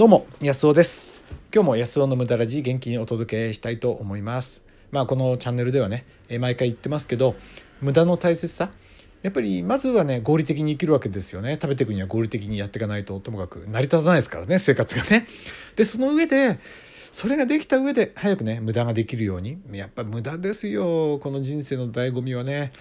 [0.00, 1.20] どうも安尾です。
[1.54, 4.62] 今日も安尾の無駄ラジ元気にお届けしたいと思います。
[4.92, 6.06] まあこのチャンネルではね
[6.38, 7.34] 毎回言ってますけど
[7.82, 8.70] 無駄の大切さ。
[9.20, 11.58] やっぱりまずはね合理的に生きるわけですよね。
[11.60, 15.26] 食べていくには合理的にやっていかないとともかく成り立たないですからね生活がね。
[15.76, 16.58] でその上で
[17.12, 19.58] それができた上で早くね無駄ができるように。
[19.70, 22.72] やっぱ無駄ですよこの人生の醍醐味はね。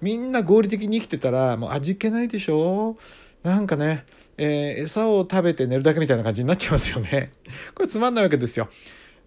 [0.00, 2.96] みんな合理的に生きてたらもう味気ないでしょ。
[3.42, 4.04] なんかね
[4.38, 7.32] えー、餌を食べて寝るだけみたいな感じになっちゃいますよね。
[7.74, 8.68] これつまんないわけですよ。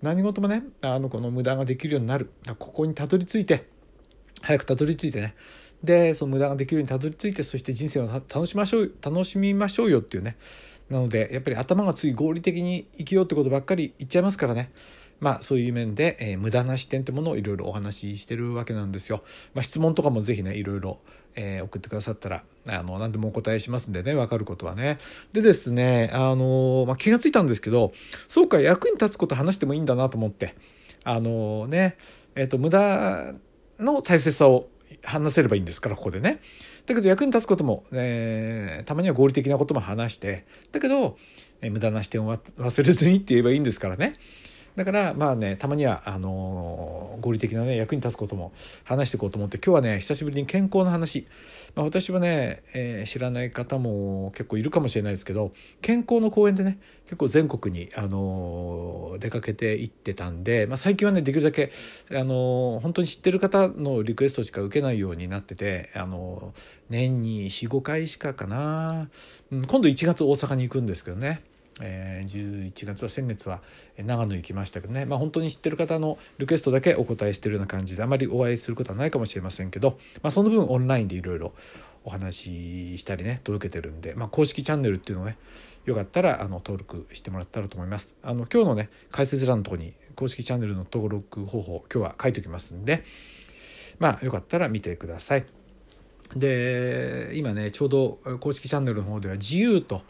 [0.02, 2.31] 何事もね、あの、この無駄ができるようになる。
[2.58, 3.67] ここにたどり着いて、
[4.41, 5.36] 早くたどり着いてね。
[5.84, 10.38] で、その無駄ができるようにたどり着いて、そして人生を楽しましょう、楽しみましょうよっていうね。
[10.89, 14.72] なので、やっぱり頭がつい合理的に生きようってことばっかり言っちゃいますからね。
[15.21, 19.23] まあそういう面で、えー、無駄な視点ってものをいろいろお話ししてるわけなんですよ。
[19.53, 20.99] まあ、質問とかもぜひねいろいろ、
[21.35, 24.97] えー、送ってくださったらあの何でもお答えしますんでね分かることはね。
[25.31, 27.94] でですねあの、まあ、気が付いたんですけど
[28.27, 30.55] そうか役に立つこと話してもいいんだなと思って
[31.03, 31.97] あのね
[32.35, 33.33] えっ、と無駄
[33.80, 34.69] の大切さを
[35.03, 36.39] 話せればいいんですからここでね。
[36.85, 41.17] だけど役に立つことも、えー、たまには合理的なことも話してだけど、
[41.61, 44.13] えー、無駄な視点を忘れずにって言えばいいんですからね。
[44.75, 48.53] だからまあねたまにはあの合理的なね役に立つことも
[48.86, 51.28] 話していこうと思って今日はね久しぶりに健康の話、
[51.75, 61.72] まあ、私はね、えー、知らない方も結構いるかもしれないですけど健康の講演でね結構全国にあの出かけて行ってたんで、まあ、最近はねできるだけ
[62.11, 66.53] あの本当に知ってる方のリクエストしか受けないようになっててあの
[66.89, 69.09] 年に45回しかかな、
[69.52, 71.41] うん、今度1月大阪に行くんですけどね。
[71.80, 73.61] えー、11月は先月は
[73.97, 81.53] 長野行きましたけどね、まあ、本当に知ってる方のリクエストだけお答えしてるような感じであまりお会いすることはないかもしれませんけど、まあ、その分オンラインでいろいろ
[82.03, 85.38] お話ししたりね届けてるんで、まあ、公式チャンネルっていうのね
[85.86, 88.16] よかったらあの登録してもらったらと思います。
[88.22, 93.03] あの今日のね解説欄のとこに公式チャンネルの登録方法今日は書いておきますんで
[94.00, 95.46] まあよかったら見てください。
[96.35, 100.01] で今ねちょうど公式チャンネルの方では自由と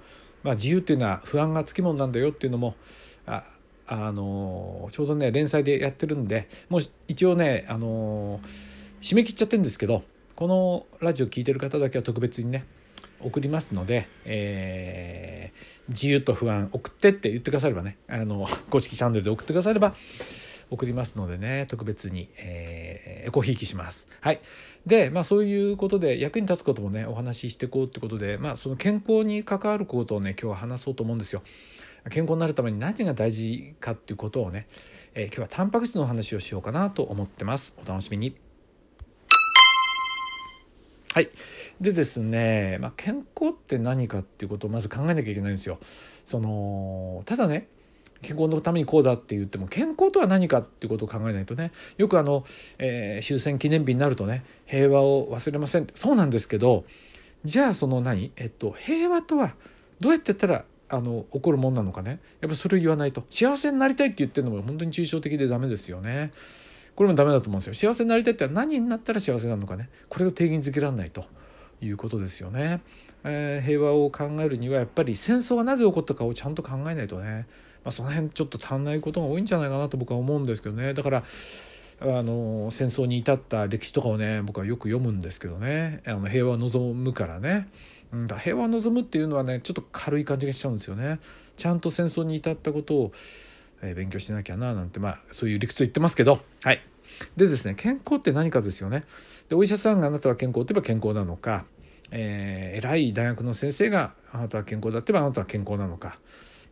[0.43, 2.75] まあ、自由っていうのは不安がつきものなんだよっていうのも
[3.25, 3.43] あ
[3.87, 8.39] あのちょうどね連載でやってるんでもう一応ねあの
[9.01, 10.03] 締め切っちゃってるんですけど
[10.35, 12.65] このラジオ聴いてる方だけは特別にね
[13.19, 19.93] 送りますので、えー、自由と不安送ってって言ってくださればねあの公式チャンネルで送ってくだされば
[20.71, 24.07] 送りますのでね特別に、えー、エコひいきします。
[24.21, 24.41] はい、
[24.85, 31.43] でまあそういうことで役に立つこともねお話ししていこうってことで、まあ、その健康に関わることをね今日は話そうと思うんですよ。
[32.09, 34.65] 健康になるために何が大事かっていうことをね、
[35.13, 37.75] えー、今日はタンパク質の話をしようかなと思ってます。
[37.83, 38.35] お楽しみに。
[41.13, 41.29] はい。
[41.81, 45.77] でですね、まあ、健康って何かっていうことをまず考えなきゃいけないんですよ。
[46.23, 47.67] そのただね
[48.21, 51.71] 健康のためにこうだって言っても健康とは何かっていうことを考えないとね。
[51.97, 52.45] よくあの、
[52.77, 56.85] えー、終戦記念日になるとね平和を忘れませんそうなんですけど
[57.43, 59.55] じゃあその何、えっと、平和とは
[59.99, 62.19] どうやってやったらあの起こるもんなのかね。
[62.41, 63.23] やっぱそれを言わないと。
[63.29, 66.31] 幸せになりたいって言ってるのも本当に抽象的でダメですよね。
[66.95, 67.91] これもダメだと思うんですよ。
[67.91, 69.89] 幸せになりたいって何になったら幸せなのかね。
[70.09, 71.25] これを定義づけられないと
[71.81, 72.81] いうことですよね、
[73.23, 77.47] えー、平和を考えるにはやっぱり戦争がなぜ起こったかをちゃんと考えないとね。
[77.83, 80.93] まあ、その辺ちょっと足んないことが多いんじゃないかなと僕は思うんですけどね。
[80.93, 81.23] だから
[82.03, 86.01] あの戦争に至った歴史とかをね僕はよく読むんですけどね。
[86.07, 87.67] あの平和を望むからね、
[88.11, 91.19] うん、平和を望むっていうのはねちょっと軽い感じがしちゃうんですよね。
[91.57, 93.11] ちゃんと戦争に至ったことを、
[93.83, 96.39] えー、勉強しなきゃななんてまあそういう理屈を言ってますけど。
[96.63, 96.81] はい。
[97.35, 99.03] でですね健康って何かですよね。
[99.49, 101.65] でお医者さんがあなたは健康って言えば健康なのか、
[102.09, 106.17] えー、偉い大学の先生があなたは健康だって言えばあなたは健康なのか。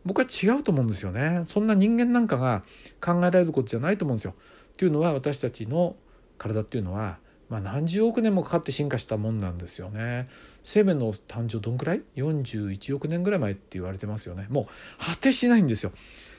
[0.04, 2.62] 僕は違うと思うんですよねそんな人間なんかが
[3.00, 4.34] 考えられることじゃないと思うんですよ。
[4.72, 5.96] っていうのは私たちの
[6.38, 7.18] 体っていうのは、
[7.50, 10.28] まあ、何十億年もかかって進化したもんなんですよね。
[10.64, 14.46] 生命の誕生どんくらい ?41 億年ぐらい前って言われてますよね。
[14.48, 14.68] も
[15.00, 15.92] う果てしないんですよ。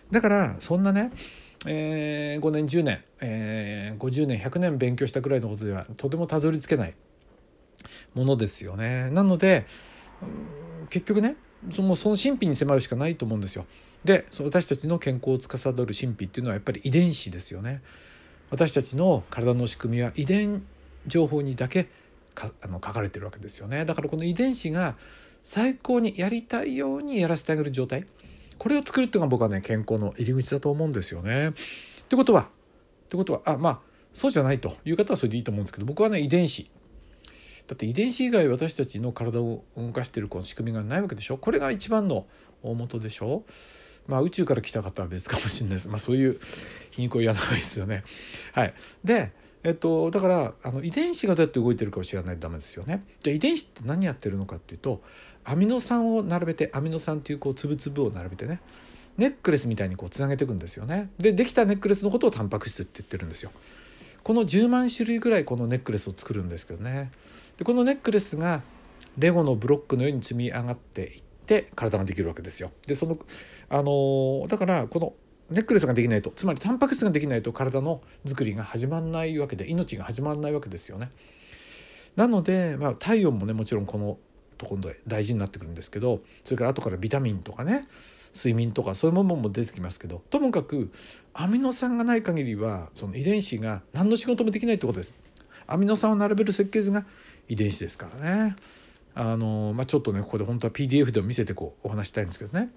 [0.09, 1.11] だからそんなね
[1.67, 6.95] えー、5年10年、えー、50年100年勉強したくらいのことではとてもたどり着けない
[8.15, 9.09] ものですよね。
[9.11, 9.65] なので
[10.89, 11.35] 結局ね
[11.71, 13.65] そのその神秘に迫るしかないと思うんですよ。
[14.03, 17.81] で私たちの健康を司る神秘っていうのはやっぱり遺伝子ですよね。
[18.49, 20.63] 私たちの体の仕組みは遺伝
[21.07, 21.89] 情報にだけ
[22.33, 23.85] かあの書かれてるわけですよね。
[23.85, 24.95] だからこの遺伝子が
[25.43, 28.05] 最高にやりたいようにやらせてあげる状態
[28.57, 31.49] これを作るっていうのが僕はね健康の入り口だと思うんですよね。
[31.49, 31.53] っ
[32.07, 32.45] てことはっ
[33.09, 33.79] てことはあまあ
[34.13, 36.69] そうじゃないという方はそれでいいと思うんですけど僕はね遺伝子
[37.67, 41.37] だって遺伝子以外私たちの体を動かしているこの仕組みがないわけでしょ？
[41.37, 42.25] これが一番の
[42.63, 43.43] 大元でしょ？
[44.07, 45.87] まあ宇宙から来た方は別かもしれないです。
[45.87, 46.39] まあそういう
[46.91, 48.03] 皮肉を言わないですよね。
[48.53, 48.73] はい。
[49.03, 49.31] で、
[49.63, 53.03] えっと、だからあの遺伝子がどうやって動いてるかを知らないとダメですよね。
[53.21, 55.01] じゃあ遺伝子って何やってるのかっていうと
[55.45, 58.59] アミノ酸を並べてアミノ酸っていうこう粒々を並べてね
[59.17, 61.11] ネックレスみたいにこうつなげていくんですよね。
[61.19, 63.51] でできたネックレスのことをタンパク質って言ってるんですよ。
[64.23, 67.11] この10万種類ぐらいこのネックレスを作るんですけどね。
[67.57, 68.61] でこのネックレスが
[69.17, 72.71] レゴのブロックのように積み上がっていって体ができるわけですよ。
[72.87, 73.17] でその
[73.69, 75.13] あのだからこの
[75.49, 81.11] ネックレスができないとつまりタンパク質ができないと体の作りが始まらないわけで命が始まらないわけですよね。
[82.15, 84.17] なので、まあ、体温もねもちろんこの
[84.61, 87.87] ところで大事になってくるんですけどそれから後からビタミンとかね
[88.35, 90.91] 睡眠とかそういうものも出てきますけどともかく
[91.33, 95.17] アミノ酸がない限りはその遺伝子が何の仕事もできないってことです。
[95.67, 97.05] アミノ酸を並べる設計図が
[97.47, 98.55] 遺伝子ですからね。
[99.13, 102.69] あのまあ、ちょっとねここで本当は PDF でも見せてこうお話したいんですけどね。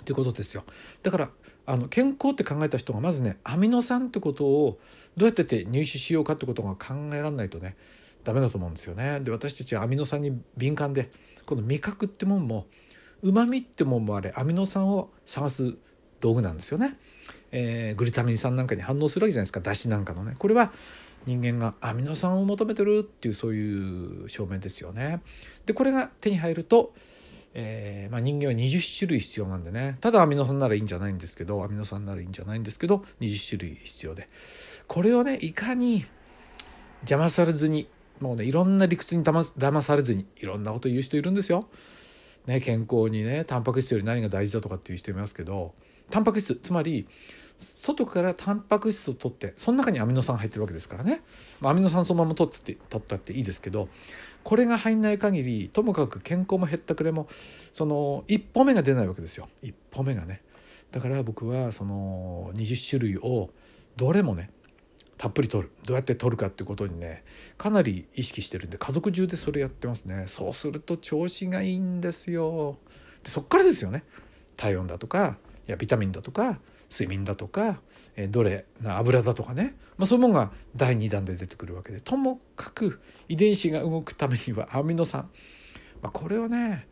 [0.00, 0.64] っていうことですよ。
[1.02, 1.30] だから
[1.66, 4.78] あの健康って考えた人がまずねアミノ酸ってことを
[5.16, 7.76] どうやってて入手しようかってことが考えられないとね
[8.30, 9.18] ダメだと思うんですよね。
[9.20, 11.10] で私たちはアミノ酸に敏感で
[11.46, 12.66] この味覚ってもんも
[13.22, 15.74] うまみってもんもあれアミノ酸を探す
[16.20, 16.96] 道具なんですよね。
[17.50, 20.72] えー、グルタミン酸なんかに反応するわけじゃないですかだしなんかのねこれは
[21.26, 25.22] 人間がアミノ酸を求めてるっていうそういう証明ですよね。
[25.66, 26.94] でこれが手に入ると、
[27.54, 34.28] えーまあ、人間は20種類必要なんでねただアミノ酸ならいいんじゃないんですけどアミノ酸ならいいんじゃないんですけど20種類必要で
[34.86, 36.04] これをねいかに
[37.02, 37.88] 邪魔されずに
[38.20, 41.68] もうねいろんな理屈に騙されずにいろんなこと言う人いるんですよ。
[42.46, 45.74] ね、健康にねタンパク質より何が大事だとかっていう人いますけど
[46.10, 47.06] タンパク質つまり
[47.58, 51.20] 外からタンパク質を取ってその中にアミノ酸入ってるわけですからね、
[51.60, 53.88] まあ、アミノ酸そのまま取って取ったっていいですけど
[54.42, 57.28] これが入んない限りともかく健康も減ったくれも
[57.72, 59.48] その一歩目が出ないわけですよ。
[59.62, 60.40] 一歩目がね。
[60.90, 63.50] だから僕はその20種類を
[63.96, 64.50] どれもね
[65.20, 65.70] たっぷり取る。
[65.84, 67.24] どうやって取るかっていうことにね
[67.58, 70.24] かなり意識してるんで家族中でそれやってますね。
[70.28, 72.78] そうすると調子がいいんですよ。
[73.22, 74.02] でそっからですよね。
[74.56, 75.36] 体温だとか
[75.68, 76.58] いやビタミンだとか
[76.90, 77.82] 睡眠だとか、
[78.16, 82.00] えどれな油だとかね、まあ、そういうものが第2弾で出てくるわけで。
[82.00, 85.28] ともかく遺伝子が動くためにはアミノ酸、
[86.00, 86.88] まあ、これをね、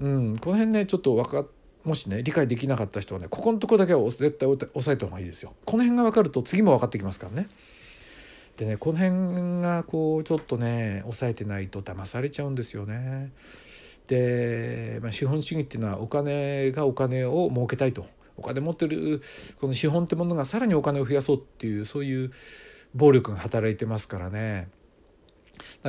[0.00, 1.48] うん、この辺ねちょっと分かっ
[1.84, 5.52] もしね理解できなかった人はねここのとこだけは絶対押さえた方がいいですよ。
[5.64, 7.48] この辺が分かると次も分かってきますからね。
[8.56, 13.32] でねこの辺がこうちょっとね押さえてないと騙されちゃうんですよね。
[14.08, 18.06] で、まあ、資本主義っていうのはお金がお金を儲けたいと
[18.36, 19.22] お金持ってる
[19.60, 22.32] この資本ってものがさらにお金を増やそうっていうそういう
[22.94, 24.68] 暴力が働いてますからね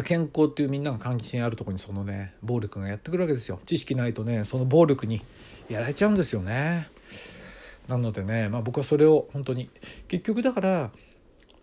[0.04, 3.60] 健康っていうみんなが関心あるとこにそのね暴力がやってくるわけですよ。
[3.66, 5.22] 知識ないとねその暴力に
[5.70, 6.90] やられちゃうんですよね。
[7.88, 9.70] なのでね、まあ、僕はそれを本当に
[10.08, 10.92] 結局だから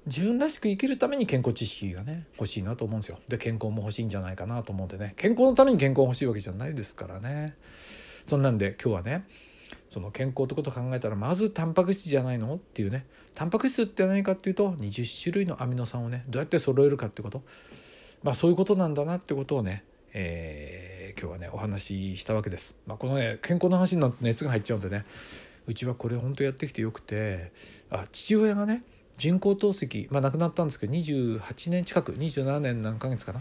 [0.06, 3.18] 自分らしく生きるために健康知識がね欲しいなと思うんですよ。
[3.28, 5.14] で健康も欲しいんじゃないかなと思うんでね。
[5.16, 7.54] 健康のために健康欲しいわけじゃないですからね。
[8.26, 9.26] そんなんで今日はね
[9.88, 13.04] その健康ってことを考えたらまずタンパク質じゃないのっていうね。
[13.34, 17.42] タンパク質って何かっていうと20種類のアミノ酸をねどうやって揃えるかってこと。
[18.22, 22.74] まあそういうことなんだなってことをね、えー、今日はねお話ししたわけです。
[22.86, 25.04] まあ、このね健康の話になって熱が入っちゃうんでね
[25.66, 27.52] うちはこれ本当やってきてよくて
[27.90, 28.82] あ父親がね
[29.18, 33.40] 人工透析、まあ、亡くなったんですけど28年近く27年何ヶ月かな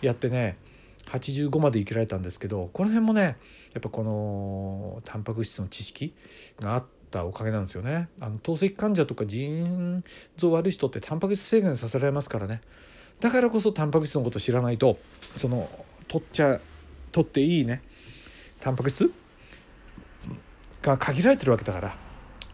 [0.00, 0.58] やってね
[1.06, 3.36] 85まで生きられたんですけどこの辺もね
[3.72, 6.14] やっぱこのタンパク質の知識
[6.60, 8.08] があったおかげなんですよね。
[8.20, 10.02] あの透析患者とか腎
[10.36, 12.60] 臓悪い人ってタンパク質制限させられますからね
[13.20, 14.98] だからこそタンパク質のこと知らないと
[15.36, 15.68] その
[16.08, 16.60] 取っちゃ
[17.12, 17.82] 取っていいね
[18.60, 19.12] タンパク質
[20.82, 21.96] が限られてるわけだから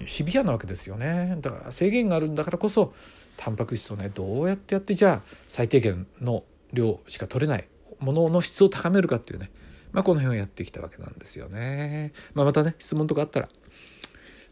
[0.07, 1.37] シビアなわけですよね。
[1.41, 2.95] だから制限があるんだからこそ
[3.37, 7.67] タンパク質をねどうやってやってじゃあ最低限の量しか取れない
[7.99, 9.50] ものの質を高めるかっていうね、
[9.93, 12.12] まあ、この辺をやってきたわけなんですよね。
[12.35, 13.49] まあ、またね質問とかあったら、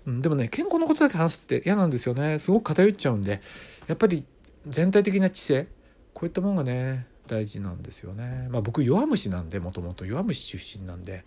[0.06, 2.38] うん、でもね健康のことだけ話すって嫌なんですよね。
[2.38, 3.40] すごく偏っちゃうんで
[3.86, 4.24] やっぱり
[4.66, 5.68] 全体的な知性
[6.16, 8.48] こういったものがね大事なんですよね。
[8.50, 11.26] まあ、僕弱虫なんでもともと弱虫出身なんで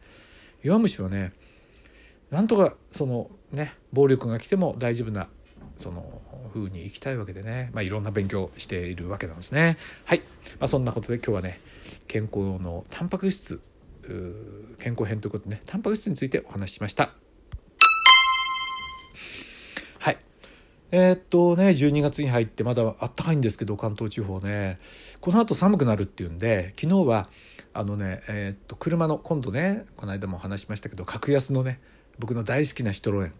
[0.63, 1.31] 弱虫はね
[2.31, 5.27] なんとかそのね暴力が来ても大丈夫な
[5.77, 6.21] その
[6.55, 9.77] 風に生きたいわけでね、まあ、いろんな勉強しているわけなんですね。
[10.05, 10.23] はい、
[10.59, 11.59] まあ、そんなことで今日はね
[12.07, 13.61] 健康のタンパク質
[14.79, 17.28] 健康編ということでねタンパク質についてお話ししました。
[20.91, 24.79] えー、っとね12月に入ってまだあったかいんですけど関東地方ね。
[25.21, 27.29] この後寒くなるっていうんで昨日は
[27.73, 31.79] あのねえー、っと車の今度ねこの間も話しましたけど格安のね
[32.17, 33.33] 僕の大好きなシトロエン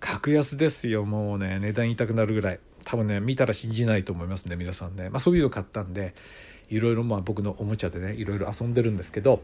[0.00, 2.60] 格安ですよもうね値段言いたくなるぐらい。
[2.84, 6.14] 多分ね見たら信じないと思いますね皆さんね、まあ、そういうの買ったんで
[6.70, 9.42] いろいろまあ僕のおもちゃでねいろいろ遊んでるんですけど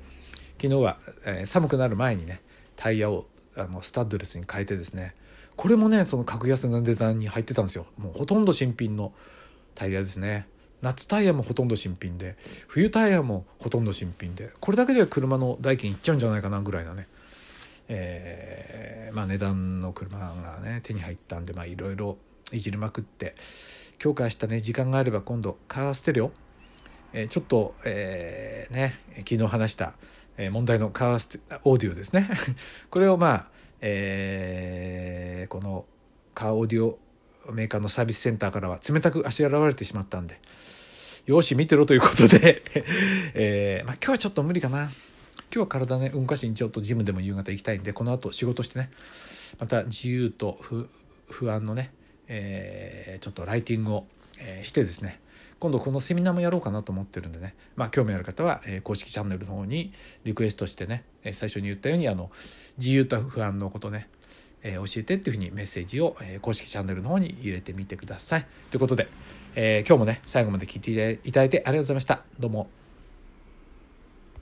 [0.57, 2.41] 昨日は、えー、寒くなる前にね
[2.77, 3.27] タイヤを
[3.57, 5.15] あのスタッドレスに変えてですね
[5.57, 7.87] これもねその格安の値段に入ってたんですよ。
[7.97, 9.13] もうほとんど新品の
[9.75, 10.49] タイヤですね。
[10.83, 12.37] 夏タイヤもほとんど新品で
[12.69, 17.09] 冬タイヤもほとんど新品でこれだけでは車の代金いっちゃうんじゃないかなぐらいなね。
[17.89, 22.17] えー、まあ、値段の車がね手に入ったんでいろいろ
[22.53, 23.35] いじりまくって
[23.99, 26.33] 強化したね時間があれば今度カーステレオ、
[27.13, 29.95] えー、ちょっと、えー、ね昨日話した、
[30.37, 32.29] え問題のカーステオーディオですね。
[32.91, 33.47] これをまあ、
[33.87, 35.85] えこの
[36.35, 36.99] カーオーディオ
[37.53, 40.41] メーカーのサービスセンターからは冷たくあしらわれてしまったんで
[41.27, 42.63] よし見てろということで
[43.35, 44.91] えー、まあ、今日はちょっと無理かな。
[45.55, 48.91] 今日は体ね動かしにちょっとジムでも夕方行きたいんでこの後仕事してね。
[49.59, 50.59] また自由と
[51.29, 51.93] 不安のね、
[52.27, 54.07] えー、ちょっとライティングを、
[54.41, 55.21] え、してですね。
[55.59, 59.93] 今度このセミナーもやろうかなと思ってるんでね、まあ、興味ある方は、え、公式チャンネルの方に
[60.25, 62.31] リクエストしてね、え最初に言ったようにあの
[62.79, 64.09] 自由と不安のことね、
[64.63, 68.47] え教えてっていうふうにメッセージを、え公式チャンネルの方に入れてみてください。
[68.71, 69.09] ということで、
[69.55, 72.23] え今日もね最後まで聞いていただいてありがとうございました。
[72.39, 72.84] どうも。